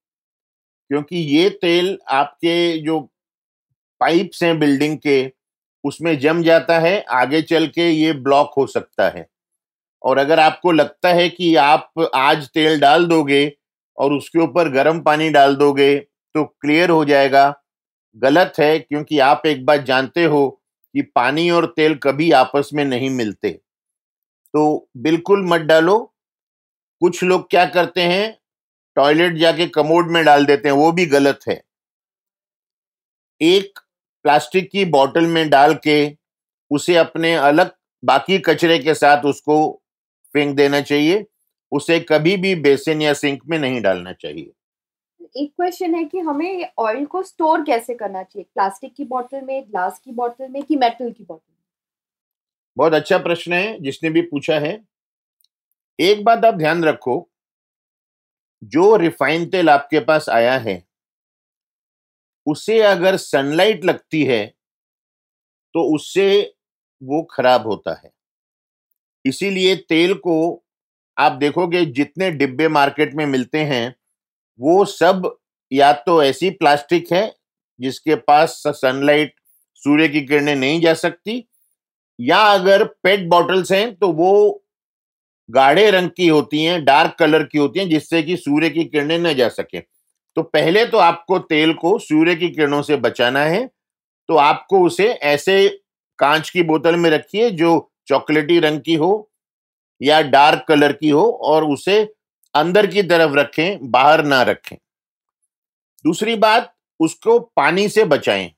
क्योंकि 0.91 1.17
ये 1.17 1.51
तेल 1.51 1.99
आपके 2.09 2.79
जो 2.79 3.01
पाइप्स 4.01 4.43
हैं 4.43 4.59
बिल्डिंग 4.59 4.99
के 4.99 5.33
उसमें 5.85 6.19
जम 6.19 6.43
जाता 6.43 6.79
है 6.79 7.01
आगे 7.01 7.43
चल 7.43 7.67
के 7.67 7.91
ये 7.91 8.13
ब्लॉक 8.13 8.53
हो 8.57 8.67
सकता 8.67 9.09
है। 9.09 9.27
और 10.03 10.19
अगर 10.19 10.41
आपको 10.41 10.73
लगता 10.73 11.09
है 11.09 11.29
कि 11.29 11.55
आप 11.57 12.09
आज 12.15 12.49
तेल 12.49 12.81
डाल 12.81 13.07
दोगे 13.07 13.53
और 13.99 14.13
उसके 14.13 14.39
ऊपर 14.39 14.69
गर्म 14.69 15.01
पानी 15.01 15.29
डाल 15.31 15.57
दोगे 15.57 15.97
तो 15.99 16.45
क्लियर 16.45 16.91
हो 16.91 17.05
जाएगा। 17.05 17.55
गलत 18.17 18.53
है 18.59 18.79
क्योंकि 18.79 19.19
आप 19.19 19.47
एक 19.47 19.65
बात 19.67 19.81
जानते 19.81 20.25
हो 20.25 20.49
कि 20.95 21.03
पानी 21.15 21.49
और 21.51 21.67
तेल 21.67 21.95
कभी 21.95 22.31
आपस 22.33 22.71
में 22.75 22.85
नहीं 22.85 23.11
मिलते। 23.11 23.51
तो 24.55 24.89
बिल्कुल 24.97 25.45
मत 25.47 25.61
डालो। 25.61 25.99
कुछ 27.03 27.23
लोग 27.25 27.49
क्या 27.51 27.65
करते 27.67 28.01
हैं, 28.01 28.39
टॉयलेट 28.97 29.37
जाके 29.37 29.67
कमोड 29.67 30.11
में 30.11 30.25
डाल 30.25 30.47
देते 30.47 30.69
हैं, 30.69 30.77
वो 30.77 30.93
भी 30.93 31.07
गलत 31.07 31.41
है। 31.49 31.61
एक 33.41 33.79
प्लास्टिक 34.25 34.71
की 34.71 34.85
बोतल 34.85 35.27
में 35.27 35.49
डाल 35.51 35.75
के 35.85 36.17
उसे 36.71 36.97
अपने 36.97 37.35
अलग 37.35 37.71
बाकी 38.03 38.39
कचरे 38.39 38.79
के 38.79 38.95
साथ 38.95 39.25
उसको 39.25 39.83
फेंक 40.35 40.57
देना 40.57 40.81
चाहिए 40.81 41.25
उसे 41.73 41.99
कभी 42.01 42.37
भी 42.37 42.55
बेसिन 42.55 43.03
या 43.03 43.13
सिंक 43.15 43.43
में 43.47 43.59
नहीं 43.59 43.81
डालना 43.83 44.13
चाहिए। 44.13 44.53
एक 45.37 45.51
क्वेश्चन 45.51 45.95
है 45.95 46.05
कि 46.05 46.19
हमें 46.19 46.69
ऑयल 46.79 47.05
को 47.05 47.23
स्टोर 47.23 47.63
कैसे 47.65 47.95
करना 47.95 48.23
चाहिए? 48.23 48.45
प्लास्टिक 48.55 48.95
की 48.95 49.05
बोतल 49.05 49.41
में 49.43 49.63
ग्लास 49.63 49.99
की 50.05 50.13
बोतल 50.13 50.49
में 50.49 50.63
कि 50.63 50.77
मेटल 50.77 51.11
की 51.11 51.25
बोतल 51.25 51.41
में? 51.51 51.57
बहुत 52.77 52.95
अच्छा 52.95 53.19
प्रश्न 53.19 53.53
है 53.53 53.79
जिसने 53.81 54.11
भी 54.11 54.23
पूछा 54.23 54.59
है। 54.59 54.87
एक 55.99 56.25
बात 56.25 56.45
आप 56.45 56.55
ध्यान 56.55 56.85
रखो 56.85 57.29
जो 58.63 58.97
रिफाइंड 58.97 59.51
तेल 59.53 59.71
आपके 59.71 60.01
पास 60.01 60.29
आया 60.29 60.57
है 60.59 60.83
उसे 62.47 62.81
अगर 62.81 63.17
सनलाइट 63.17 63.85
लगती 63.85 64.23
है 64.25 64.57
तो 65.75 65.83
उससे 65.95 66.27
वो 67.03 67.23
खराब 67.23 67.67
होता 67.67 67.95
है। 67.95 68.11
इसीलिए 69.27 69.75
तेल 69.89 70.15
को 70.17 70.63
आप 71.17 71.33
देखोगे, 71.33 71.85
जितने 71.87 72.31
डिब्बे 72.33 72.69
मार्केट 72.69 73.15
में 73.15 73.25
मिलते 73.27 73.59
हैं, 73.61 73.95
वो 74.61 74.85
सब 74.85 75.37
या 75.73 75.93
तो 75.93 76.23
ऐसी 76.23 76.51
प्लास्टिक 76.53 77.13
है, 77.13 77.33
जिसके 77.81 78.15
पास 78.17 78.63
सनलाइट 78.67 79.35
सूर्य 79.83 80.09
की 80.09 80.21
किरणें 80.23 80.55
नहीं 80.57 80.81
जा 80.81 80.95
सकती, 80.95 81.45
या 82.19 82.39
अगर 82.39 82.85
पेट 82.85 83.27
बॉटल्स 83.29 83.73
हैं 83.73 83.95
तो 83.95 84.13
वो 84.13 84.63
गाढ़े 85.49 85.91
रंग 85.91 86.11
की 86.11 86.29
होती 86.29 86.63
हैं, 86.63 86.85
डार्क 86.85 87.17
कलर 87.19 87.43
की 87.43 87.59
होती 87.59 87.81
हैं, 87.81 87.89
जिससे 87.89 88.23
कि 88.23 88.37
सूर्य 88.37 88.71
की 88.71 88.85
किरणें 88.85 89.19
न 89.19 89.35
जा 89.35 89.49
सके। 89.51 89.81
तो 90.37 90.43
पहले 90.43 90.85
तो 90.87 90.99
आपको 90.99 91.39
तेल 91.41 91.73
को 91.75 91.99
सूर्य 91.99 92.35
की 92.37 92.49
किरणों 92.49 92.81
से 92.83 92.97
बचाना 92.99 93.41
है 93.41 93.67
तो 94.29 94.37
आपको 94.37 94.81
उसे 94.81 95.07
ऐसे 95.09 95.69
कांच 96.19 96.49
की 96.51 96.63
बोतल 96.63 96.97
में 96.97 97.09
रखिए, 97.11 97.51
जो 97.51 97.91
चॉकलेटी 98.09 98.59
रंग 98.59 98.81
की 98.81 98.95
हो 98.95 99.31
या 100.01 100.21
डार्क 100.23 100.65
कलर 100.69 100.93
की 100.93 101.11
हो 101.11 101.25
और 101.43 101.65
उसे 101.65 102.03
अंदर 102.55 102.87
की 102.87 103.03
तरफ़ 103.03 103.35
रखें, 103.35 103.91
बाहर 103.91 104.25
ना 104.25 104.43
रखें। 104.43 104.77
दूसरी 106.05 106.35
बात, 106.37 106.75
उसको 107.01 107.39
पानी 107.57 107.89
से 107.89 108.05
बचाएँ। 108.05 108.51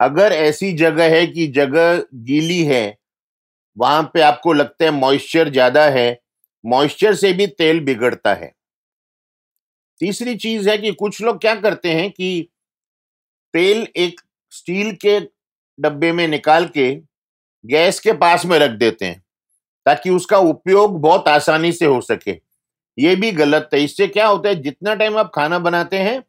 अगर 0.00 0.32
ऐसी 0.32 0.72
जगह 0.72 1.14
है 1.16 1.26
कि 1.26 1.46
जगह 1.46 2.04
गीली 2.14 2.62
है, 2.64 2.96
वहाँ 3.76 4.10
पे 4.14 4.20
आपको 4.20 4.52
लगता 4.52 4.84
है 4.84 4.90
मॉइस्चर 4.90 5.48
ज़्यादा 5.48 5.84
है, 5.84 6.20
मॉइस्चर 6.64 7.14
से 7.14 7.32
भी 7.32 7.46
तेल 7.46 7.80
बिगड़ता 7.80 8.34
है। 8.34 8.52
तीसरी 10.00 10.34
चीज़ 10.36 10.70
है 10.70 10.78
कि 10.78 10.92
कुछ 10.92 11.22
लोग 11.22 11.40
क्या 11.40 11.54
करते 11.54 11.92
हैं 11.92 12.10
कि 12.10 12.48
तेल 13.54 13.86
एक 13.96 14.20
स्टील 14.50 14.92
के 14.96 15.20
डब्बे 15.78 16.12
में 16.12 16.28
निकाल 16.28 16.66
के 16.68 16.90
गैस 17.64 18.00
के 18.00 18.12
पास 18.12 18.44
में 18.46 18.58
रख 18.58 18.70
देते 18.70 19.04
हैं, 19.04 19.22
ताकि 19.86 20.10
उसका 20.10 20.38
उपयोग 20.38 21.00
बहुत 21.00 21.28
आसानी 21.28 21.72
से 21.72 21.86
हो 21.86 22.00
सके। 22.00 22.38
ये 22.98 23.14
भी 23.16 23.30
गलत 23.32 23.70
है। 23.74 23.82
इससे 23.84 24.06
क्या 24.06 24.26
होता 24.26 24.48
है, 24.48 24.54
जितना 24.54 24.94
टाइम 24.94 25.18
आप 25.18 25.30
खाना 25.34 25.58
बनाते 25.58 25.98
हैं, 25.98 26.20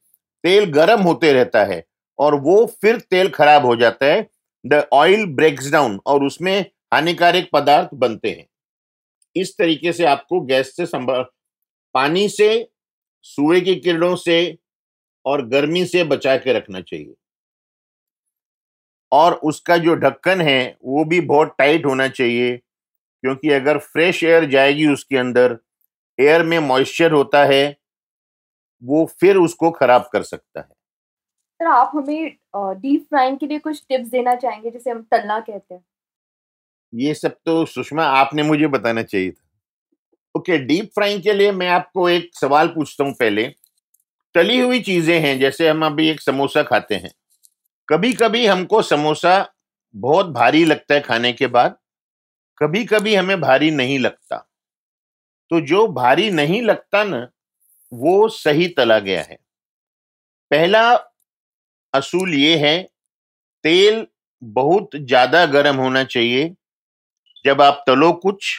तेल 0.44 0.66
गर्म 0.66 1.02
होते 1.02 1.34
रहता 1.34 1.64
है 1.64 1.84
और 2.20 2.36
वो 2.36 2.66
फिर 2.82 3.00
तेल 3.00 3.30
खराब 3.30 3.66
हो 3.66 3.76
जाता 3.76 4.06
है। 4.06 4.28
द 4.66 4.84
ऑयल 4.94 5.26
ब्रेक्स 5.26 5.72
डाउन 5.72 6.00
और 6.06 6.24
उसमें 6.24 6.60
हानिकारक 6.94 7.50
पदार्थ 7.54 7.90
बनते 7.94 8.30
हैं। 8.30 8.46
इस 9.36 9.58
तरीके 9.58 9.94
से 9.94 10.06
आपको 10.06 10.42
गैस 10.42 10.76
से 10.76 10.86
संभाल 10.86 11.26
पानी 11.96 12.28
से, 12.30 12.68
सूर्य 13.22 13.62
की 13.62 13.76
किरणों 13.76 14.16
से 14.16 14.58
और 15.26 15.48
गर्मी 15.48 15.86
से 15.86 16.04
बचा 16.04 16.36
के 16.38 16.54
रखना 16.54 16.82
चाहिए। 16.82 17.14
और 19.12 19.34
उसका 19.44 19.78
जो 19.78 19.96
ढक्कन 19.96 20.42
है 20.42 20.78
वो 20.86 21.04
भी 21.06 21.20
बहुत 21.22 21.56
टाइट 21.58 21.86
होना 21.86 22.08
चाहिए 22.10 22.58
क्योंकि 22.58 23.50
अगर 23.52 23.78
फ्रेश 23.78 24.24
एयर 24.24 24.46
जाएगी 24.50 24.88
उसके 24.88 25.18
अंदर 25.18 25.58
एयर 26.20 26.44
में 26.44 26.58
मॉइस्चर 26.60 27.12
होता 27.12 27.44
है 27.46 27.64
वो 28.84 29.06
फिर 29.22 29.38
उसको 29.38 29.72
खराब 29.72 30.10
कर 30.14 30.24
सकता 30.24 30.60
है। 30.60 30.66
सर 30.66 31.68
आप 31.68 31.92
हमें 31.96 32.38
डीप 32.80 33.06
फ्राइंग 33.10 33.38
के 33.38 33.48
लिए 33.48 33.60
कुछ 33.60 33.84
टिप्स 33.90 34.08
देना 34.10 34.36
चाहेंगे 34.36 34.72
जिसे 34.72 34.90
हम 34.92 35.02
तलना 35.12 35.40
कहते 35.40 35.74
हैं? 35.74 35.84
ये 36.94 37.14
सब 37.14 37.36
तो 37.46 37.66
सुषमा 37.66 38.06
आपने 38.06 38.44
मुझे 38.44 38.68
बताना 38.68 39.04
चाहिए 39.04 39.32
था। 39.32 39.44
ओके 40.36 40.58
डीप 40.58 40.90
फ्राइंग 40.96 41.22
के 41.24 41.34
लिए 41.34 41.52
मैं 41.52 41.68
आपको 41.70 42.10
एक 42.10 42.30
सवाल 42.36 42.68
पूछता 42.68 43.04
हूँ 43.04 43.14
पहले। 43.14 43.48
तली 44.36 44.60
हुई 44.60 44.80
चीज़ें 44.82 45.20
हैं 45.20 45.38
जैसे 45.40 45.70
हम 45.70 45.86
अभी 45.86 46.10
एक 46.10 46.22
समोसा 46.22 46.64
खाते 46.64 46.96
हैं। 46.96 47.12
कभी 47.92 48.12
कभी 48.14 48.46
हमको 48.46 48.82
समोसा 48.82 49.34
बहुत 49.96 50.26
भारी 50.26 50.64
लगता 50.66 50.94
है 50.94 51.02
खाने 51.02 51.32
के 51.34 51.48
बाद 51.48 51.78
कभी 52.58 52.84
कभी 52.86 53.16
हमें 53.16 53.40
भारी 53.42 53.72
नहीं 53.72 53.98
लगता। 54.00 54.38
तो 55.52 55.60
जो 55.62 55.88
भारी 55.88 56.30
नहीं 56.32 56.62
लगता 56.62 57.04
ना, 57.04 57.28
वो 57.92 58.28
सही 58.30 58.68
तला 58.68 59.00
गया 59.00 59.22
है। 59.22 59.38
पहला 60.52 60.84
असूल 61.94 62.34
ये 62.34 62.56
है, 62.58 62.82
तेल 63.66 64.06
बहुत 64.42 64.96
ज़्यादा 64.96 65.46
गर्म 65.46 65.76
होना 65.76 66.04
चाहिए, 66.04 66.56
जब 67.46 67.62
आप 67.62 67.84
तलो 67.88 68.12
कुछ, 68.14 68.54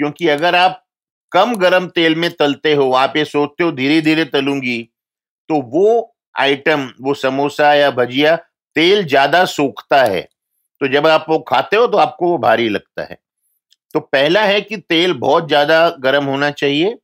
क्योंकि 0.00 0.28
अगर 0.28 0.54
आप 0.54 0.84
कम 1.32 1.54
गरम 1.56 1.86
तेल 1.88 2.14
में 2.14 2.30
तलते 2.32 2.74
हो, 2.74 2.92
आप 2.92 3.16
ये 3.16 3.24
सोचते 3.24 3.64
हो 3.64 3.72
धीरे 3.72 4.00
धीरे 4.00 4.24
तलूँगी 4.24 4.82
तो 5.50 5.60
वो 5.70 6.14
आइटम, 6.38 6.90
वो 7.02 7.14
समोसा 7.14 7.72
या 7.74 7.90
भजिया, 7.92 8.36
तेल 8.76 9.04
ज़्यादा 9.04 9.44
सूखता 9.46 10.02
है। 10.04 10.20
तो 10.80 10.88
जब 10.88 11.06
आप 11.06 11.26
वो 11.28 11.38
खाते 11.48 11.76
हो 11.76 11.86
तो 11.86 11.96
आपको 11.98 12.28
वो 12.28 12.38
भारी 12.38 12.68
लगता 12.68 13.04
है। 13.04 13.18
तो 13.94 14.00
पहला 14.02 14.42
है 14.44 14.60
कि 14.60 14.76
तेल 14.78 15.12
बहुत 15.18 15.48
ज़्यादा 15.48 15.88
गर्म 16.00 16.24
होना 16.24 16.50
चाहिए। 16.52 16.94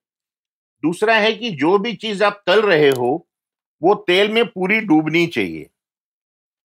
दूसरा 0.83 1.15
है 1.17 1.33
कि 1.33 1.51
जो 1.53 1.79
भी 1.79 1.95
चीज़ 1.95 2.25
आप 2.25 2.43
तल 2.47 2.63
रहे 2.63 2.91
हो, 2.91 3.27
वो 3.83 3.95
तेल 4.07 4.33
में 4.33 4.45
पूरी 4.47 4.81
डूबनी 4.83 5.27
चाहिए। 5.29 5.69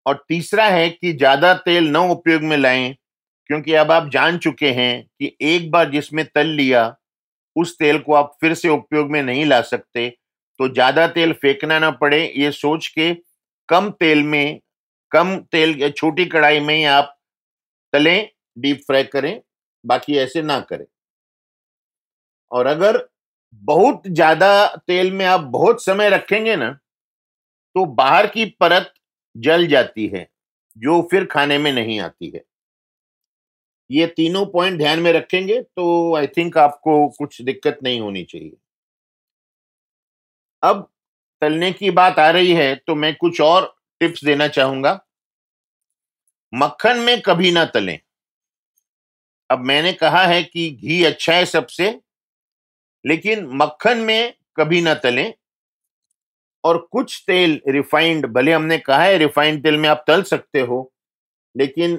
और 0.06 0.24
तीसरा 0.30 0.66
है 0.66 0.90
कि 0.90 1.12
ज़्यादा 1.14 1.54
तेल 1.56 1.88
न 1.90 1.98
उपयोग 2.12 2.42
में 2.44 2.58
लाएँ, 2.58 2.94
क्योंकि 3.50 3.74
अब 3.74 3.92
आप 3.92 4.10
जान 4.10 4.38
चुके 4.38 4.72
हैं 4.72 5.04
कि 5.20 5.36
एक 5.44 5.70
बार 5.72 5.90
जिसमें 5.92 6.26
तल 6.26 6.48
लिया, 6.48 6.96
उस 7.56 7.78
तेल 7.80 8.00
को 8.00 8.14
आप 8.14 8.36
फिर 8.42 8.54
से 8.54 8.70
उपयोग 8.70 9.12
में 9.12 9.22
नहीं 9.24 9.46
ला 9.46 9.62
सकते। 9.64 10.08
तो 10.62 10.68
ज़्यादा 10.70 11.06
तेल 11.10 11.32
फेंकना 11.34 11.78
ना 11.80 11.90
पड़े, 11.92 12.18
ये 12.38 12.52
सोच 12.52 12.88
के 12.90 13.14
कम 13.70 13.90
तेल 13.92 14.22
में, 14.24 14.60
कम 15.12 15.36
तेल 15.52 15.90
छोटी 15.92 16.26
कढ़ाई 16.26 16.60
में 16.60 16.76
ही 16.76 16.84
आप 16.86 17.16
तलें 17.94 18.30
डीप 18.58 18.82
फ्राई 18.88 19.04
करें, 19.06 19.42
बाकी 19.86 20.18
ऐसे 20.18 20.42
ना 20.44 20.60
करें। 20.62 20.86
और 22.52 22.68
अगर 22.68 23.06
बहुत 23.64 24.08
ज़्यादा 24.08 24.66
तेल 24.78 25.12
में 25.12 25.26
आप 25.26 25.42
बहुत 25.52 25.84
समय 25.86 26.10
रखेंगे 26.10 26.56
ना 26.56 26.70
तो 27.76 27.86
बाहर 27.96 28.28
की 28.28 28.46
परत 28.62 28.94
जल 29.36 29.68
जाती 29.68 30.08
है, 30.08 30.28
जो 30.78 31.02
फिर 31.12 31.26
खाने 31.26 31.58
में 31.58 31.72
नहीं 31.74 32.00
आती 32.00 32.32
है। 32.36 32.44
ये 33.90 34.08
तीनों 34.08 34.46
पॉइंट 34.48 34.78
ध्यान 34.78 35.00
में 35.00 35.14
रखेंगे 35.14 35.62
तो 35.62 36.16
आई 36.16 36.28
थिंक 36.28 36.58
आपको 36.60 37.08
कुछ 37.10 37.42
दिक्कत 37.42 37.80
नहीं 37.84 38.00
होनी 38.02 38.24
चाहिए। 38.26 38.58
अब 40.64 40.88
तलने 41.42 41.72
की 41.72 41.92
बात 41.92 42.20
आ 42.20 42.30
रही 42.30 42.54
है 42.54 42.74
तो 42.78 42.96
मैं 42.96 43.14
कुछ 43.16 43.42
और 43.42 43.74
टिप्स 44.02 44.24
देना 44.26 44.48
चाहूँगा। 44.48 45.00
मक्खन 46.54 46.98
में 46.98 47.22
कभी 47.22 47.52
ना 47.52 47.66
तलें। 47.66 48.00
अब 49.50 49.60
मैंने 49.60 49.94
कहा 49.94 50.24
है 50.24 50.44
कि 50.44 50.70
घी 50.72 51.04
अच्छा 51.04 51.34
है 51.34 51.46
सबसे, 51.46 52.00
लेकिन 53.06 53.48
मक्खन 53.54 53.98
में 53.98 54.34
कभी 54.58 54.82
ना 54.82 54.94
तलें। 54.96 55.34
और 56.64 56.78
कुछ 56.92 57.24
तेल 57.28 57.60
रिफाइंड, 57.68 58.26
भले 58.26 58.54
हमने 58.54 58.78
कहा 58.78 59.04
है 59.04 59.18
रिफाइंड 59.18 59.64
तेल 59.64 59.78
में 59.78 59.88
आप 59.90 60.04
तल 60.08 60.24
सकते 60.24 60.60
हो, 60.60 60.92
लेकिन 61.56 61.98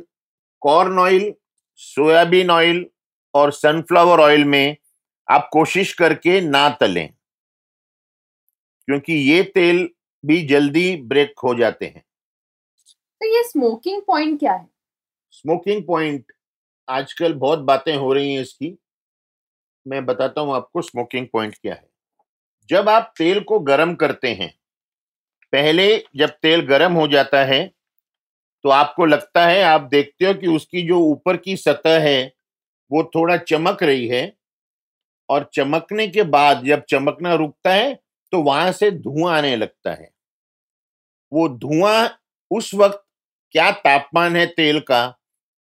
कॉर्न 0.63 0.99
ऑयल 0.99 1.33
सोयाबीन 1.81 2.51
ऑयल 2.51 2.85
और 3.35 3.53
सनफ्लावर 3.53 4.21
ऑयल 4.21 4.45
में 4.45 4.77
आप 5.29 5.49
कोशिश 5.53 5.93
करके 5.93 6.41
ना 6.41 6.69
तलें। 6.71 7.09
क्योंकि 8.89 9.13
ये 9.13 9.43
तेल 9.45 9.89
भी 10.25 10.41
जल्दी 10.47 10.97
ब्रेक 11.03 11.35
हो 11.45 11.55
जाते 11.55 11.87
हैं। 11.87 12.03
तो 13.21 13.27
ये 13.27 13.43
स्मोकिंग 13.43 14.03
पॉइंट 14.03 14.39
क्या 14.39 14.53
है? 14.53 14.69
स्मोकिंग 15.33 15.83
पॉइंट 15.87 16.33
आजकल 16.89 17.35
बहुत 17.35 17.59
बातें 17.61 17.95
हो 17.97 18.13
रही 18.13 18.33
हैं 18.35 18.43
इसकी। 18.43 18.77
मैं 19.87 20.05
बताता 20.07 20.41
हूँ 20.41 20.55
आपको 20.55 20.83
स्मोकिंग 20.83 21.27
पॉइंट 21.33 21.55
क्या 21.55 21.75
है। 21.75 21.89
जब 22.69 22.89
आप 22.89 23.13
तेल 23.19 23.41
को 23.41 23.59
गर्म 23.61 23.95
करते 23.95 24.33
हैं 24.35 24.53
पहले 25.53 25.87
जब 26.17 26.31
तेल 26.43 26.61
गर्म 26.67 26.93
हो 26.93 27.07
जाता 27.09 27.45
है 27.45 27.67
तो 28.65 28.69
आपको 28.69 29.07
लगता 29.07 29.47
है 29.47 29.63
आप 29.63 29.89
देखते 29.91 30.27
हो 30.27 30.35
कि 30.35 30.47
उसकी 30.47 30.83
जो 30.89 30.99
ऊपर 31.03 31.37
की 31.37 31.57
सतह 31.57 31.99
है 32.01 32.33
वो 32.91 33.03
थोड़ा 33.15 33.37
चमक 33.39 33.83
रही 33.83 34.07
है। 34.09 34.33
और 35.29 35.49
चमकने 35.55 36.07
के 36.09 36.23
बाद 36.23 36.65
जब 36.65 36.83
चमकना 36.89 37.35
रुकता 37.35 37.73
है 37.73 37.93
तो 38.33 38.43
वहाँ 38.43 38.73
से 38.73 38.91
धुआँ 38.91 39.37
आने 39.39 39.57
लगता 39.57 39.93
है। 39.93 40.11
वो 41.33 41.49
धुआँ 41.49 42.19
उस 42.51 42.75
वक्त 42.75 43.03
क्या 43.55 43.71
तापमान 43.71 44.37
है 44.37 44.47
तेल 44.47 44.81
का 44.81 45.07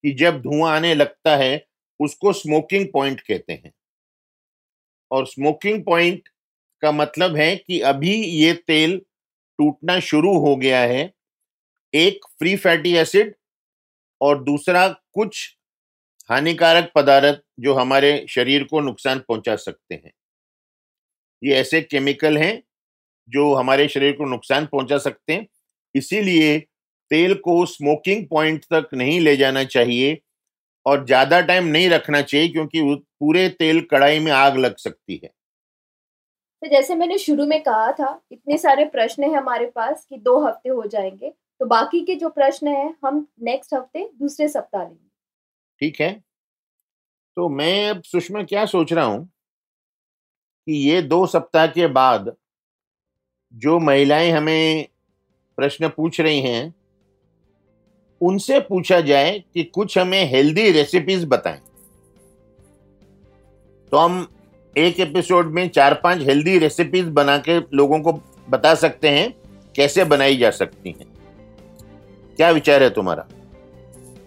कि 0.04 0.12
जब 0.12 0.40
धुआँ 0.42 0.72
आने 0.76 0.94
लगता 0.94 1.36
है, 1.36 1.66
उसको 2.00 2.32
स्मोकिंग 2.32 2.86
पॉइंट 2.92 3.20
कहते 3.20 3.52
हैं। 3.52 3.72
और 5.10 5.26
स्मोकिंग 5.26 5.84
पॉइंट 5.84 6.28
का 6.82 6.92
मतलब 6.92 7.36
है 7.36 7.56
कि 7.56 7.80
अभी 7.80 8.14
ये 8.14 8.52
तेल 8.66 8.98
टूटना 9.58 9.98
शुरू 10.00 10.38
हो 10.38 10.56
गया 10.56 10.80
है, 10.80 11.12
एक 11.94 12.26
फ्री 12.38 12.56
फैटी 12.56 12.94
एसिड 12.96 13.34
और 14.20 14.44
दूसरा 14.44 14.88
कुछ 14.88 15.48
हानिकारक 16.30 16.92
पदार्थ 16.94 17.42
जो 17.60 17.74
हमारे 17.74 18.26
शरीर 18.28 18.64
को 18.64 18.80
नुकसान 18.80 19.18
पहुँचा 19.18 19.56
सकते 19.56 19.94
हैं। 19.94 20.12
ये 21.42 21.54
ऐसे 21.56 21.80
केमिकल 21.82 22.38
हैं 22.38 22.62
जो 23.28 23.52
हमारे 23.54 23.88
शरीर 23.88 24.12
को 24.14 24.26
नुकसान 24.26 24.66
पहुँचा 24.66 24.98
सकते 25.00 25.32
हैं। 25.32 25.46
इसीलिए 25.94 26.58
तेल 27.10 27.34
को 27.40 27.64
स्मोकिंग 27.66 28.26
पॉइंट 28.28 28.64
तक 28.74 28.88
नहीं 28.94 29.20
ले 29.20 29.36
जाना 29.36 29.64
चाहिए 29.66 30.18
और 30.86 31.04
ज़्यादा 31.06 31.40
टाइम 31.42 31.66
नहीं 31.66 31.88
रखना 31.90 32.22
चाहिए 32.22 32.48
क्योंकि 32.48 32.82
पूरे 33.20 33.48
तेल 33.50 33.80
कढ़ाई 33.90 34.18
में 34.20 34.32
आग 34.34 34.58
लग 34.58 34.76
सकती 34.78 35.20
है। 35.24 35.30
तो 36.62 36.68
जैसे 36.68 36.94
मैंने 36.94 37.16
शुरू 37.18 37.44
में 37.46 37.62
कहा 37.62 37.90
था 37.92 38.08
इतने 38.32 38.56
सारे 38.58 38.84
प्रश्न 38.86 39.22
हैं 39.24 39.36
हमारे 39.36 39.66
पास 39.70 40.04
कि 40.04 40.16
दो 40.18 40.38
हफ़्ते 40.46 40.68
हो 40.70 40.84
जाएँगे 40.86 41.30
तो 41.60 41.66
बाकी 41.66 42.00
के 42.04 42.14
जो 42.16 42.28
प्रश्न 42.30 42.68
हैं 42.68 42.94
हम 43.04 43.26
नेक्स्ट 43.42 43.74
हफ़्ते 43.74 44.08
दूसरे 44.14 44.48
सप्ताह 44.48 44.82
लेंगे। 44.82 45.08
ठीक 45.80 46.00
है। 46.00 46.20
तो 47.36 47.48
मैं 47.50 47.88
अब 47.90 48.02
सुषमा 48.04 48.42
क्या 48.44 48.64
सोच 48.66 48.92
रहा 48.92 49.04
हूँ? 49.04 49.28
कि 50.66 50.72
ये 50.72 51.02
दो 51.02 51.26
सप्ताह 51.26 51.66
के 51.66 51.86
बाद 51.86 52.32
जो 53.54 53.78
महिलाएँ 53.78 54.30
हमें 54.30 54.88
प्रश्न 55.58 55.88
पूछ 55.88 56.20
रही 56.20 56.40
हैं 56.40 56.74
उनसे 58.20 58.60
पूछा 58.60 59.00
जाए 59.00 59.38
कि 59.54 59.64
कुछ 59.64 59.98
हमें 59.98 60.24
हेल्दी 60.24 60.70
रेसिपीज़ 60.70 61.26
बताएँ। 61.26 61.60
तो 63.92 63.96
हम 63.96 64.26
एक 64.76 65.00
एपिसोड 65.00 65.46
में 65.46 65.68
चार 65.68 65.94
पाँच 65.94 66.22
हेल्दी 66.22 66.58
रेसिपीज़ 66.58 67.08
बना 67.10 67.38
के 67.38 67.58
लोगों 67.76 68.00
को 68.00 68.12
बता 68.50 68.74
सकते 68.74 69.08
हैं 69.08 69.30
कैसे 69.74 70.04
बनाई 70.04 70.36
जा 70.36 70.50
सकती 70.50 70.90
हैं। 70.90 71.06
क्या 72.36 72.50
विचार 72.50 72.82
है 72.82 72.90
तुम्हारा? 72.90 73.22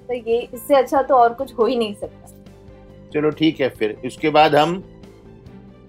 तो 0.07 0.13
ये 0.13 0.39
इससे 0.53 0.75
अच्छा 0.75 1.01
तो 1.01 1.15
और 1.15 1.33
कुछ 1.33 1.53
हो 1.53 1.65
ही 1.65 1.75
नहीं 1.75 1.93
सकता। 1.93 2.27
चलो 3.13 3.29
ठीक 3.29 3.61
है 3.61 3.69
फिर 3.69 3.97
इसके 4.05 4.29
बाद 4.29 4.55
हम 4.55 4.92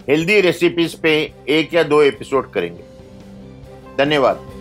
हेल्दी 0.09 0.41
रेसिपीज़ 0.41 0.97
पे 0.97 1.33
एक 1.49 1.75
या 1.75 1.83
दो 1.83 2.03
एपिसोड 2.03 2.51
करेंगे। 2.51 2.83
धन्यवाद। 3.99 4.54